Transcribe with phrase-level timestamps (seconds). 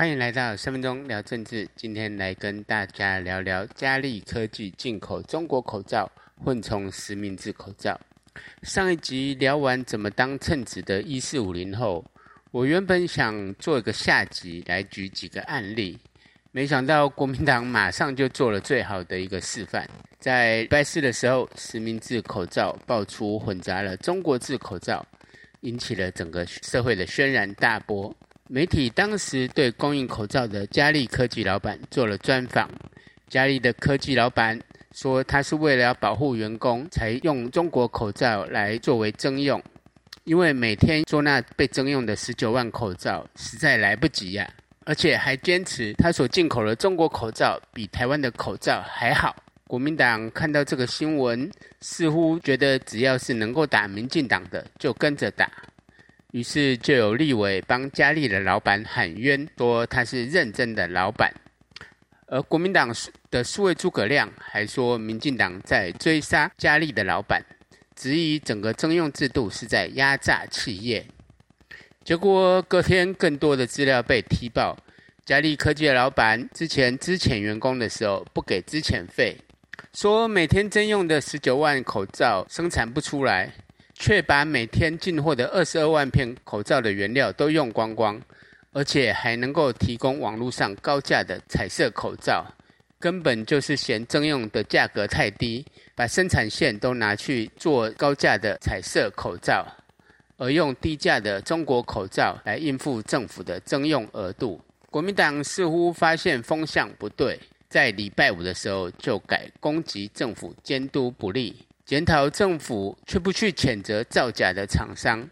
[0.00, 1.68] 欢迎来到三分钟聊政治。
[1.76, 6.10] 今天来跟大家聊聊佳利科技进口中国口罩，
[6.42, 8.00] 混充实名制口罩。
[8.62, 12.02] 上一集聊完怎么当称职的一四五零后，
[12.50, 15.98] 我原本想做一个下集来举几个案例，
[16.50, 19.86] 没想到国民党马上就做了最好的一个示范。
[20.18, 25.06] 在拜四的时候，实名制口罩爆出混杂了中国制口罩，
[25.60, 28.16] 引起了整个社会的轩然大波。
[28.52, 32.68] 媒体当时对供应口罩的嘉利科技老板做了专访。
[33.28, 34.60] 嘉利的科技老板
[34.90, 39.62] 说，他是为了要保护员工，才用中国口罩来作为征用，
[40.24, 44.52] 因为每天做那被征用的十九万口罩实在来不及呀、
[44.84, 49.36] 而且还坚持他所进口的中国口罩比台湾的口罩还好。
[49.68, 51.48] 国民党看到这个新闻，
[51.80, 55.48] 似乎觉得只要是能够打民进党的，就跟着打。
[56.32, 61.32] 于是就有立委帮嘉利的老板喊冤，说他是认真的老板。
[62.26, 62.94] 而国民党
[63.30, 67.44] 的数位诸葛亮还说，民进党在追杀嘉利的老板，
[67.96, 71.04] 质疑整个征用制度是在压榨企业。
[72.04, 74.76] 结果隔天更多的资料被踢爆，
[75.24, 79.36] 嘉利科技的老板之前资遣员工的时候不给资遣费，
[79.92, 83.52] 说每天征用的十九万口罩生产不出来。
[84.00, 88.18] 却把每天进货的二十二万片口罩的原料都用光光，
[88.72, 92.42] 而且还能够提供网络上高价的彩色口罩，
[92.98, 95.62] 根本就是嫌征用的价格太低，
[95.94, 99.66] 把生产线都拿去做高价的彩色口罩，
[100.38, 104.58] 而用低价的中国口罩来应付政府的征用额度。
[104.90, 111.54] 国民党似乎发现风向不对，在礼拜五的时候就改攻击政府监督不力。
[111.90, 115.28] 检讨政府，却不去谴责造假的厂商，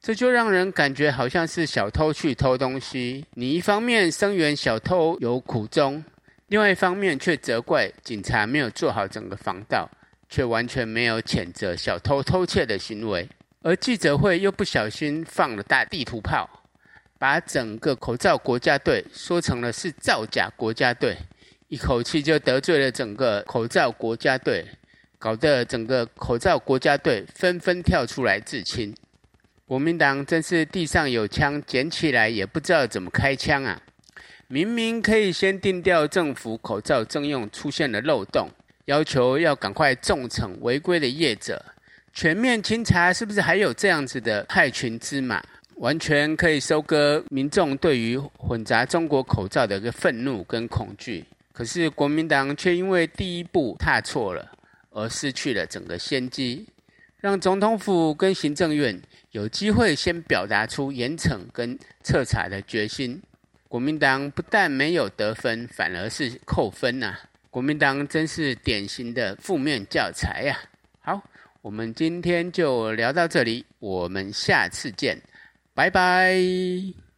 [0.00, 3.26] 这就让人感觉好像是小偷去偷东西。
[3.34, 6.02] 你一方面声援小偷有苦衷，
[6.46, 9.86] 另外一方面却责怪警察没有做好整个防盗，
[10.30, 13.28] 却完全没有谴责小偷偷窃的行为。
[13.60, 16.48] 而记者会又不小心放了大地图炮，
[17.18, 21.14] 把整个口罩国家队说成了是造假国家队，
[21.68, 24.64] 一口气就得罪了整个口罩国家队。
[25.20, 28.94] 搞得整个口罩国家队纷纷跳出来自清，
[29.66, 33.78] 国民党真是地上有枪捡起来也不知道怎么开枪啊！
[34.48, 38.48] 明明可以先定调政府口罩征用出现了漏洞，
[38.86, 41.62] 要求要赶快重惩违规的业者，
[42.14, 45.44] 全面清查是不是还有这样子的害群之马？
[45.76, 51.26] 完全可以收割民众对于混杂中国口罩的一个愤怒跟恐惧。
[51.52, 54.50] 可是国民党却因为第一步踏错了。
[54.90, 56.66] 而失去了整个先机，
[57.18, 63.20] 让总统府跟行政院有机会先表达出严惩跟彻查的决心。
[63.68, 67.16] 国民党不但没有得分，反而是扣分呐、
[67.50, 70.58] 国民党真是典型的负面教材呀、
[71.00, 71.22] 好，
[71.62, 75.20] 我们今天就聊到这里，我们下次见，
[75.72, 77.09] 拜拜。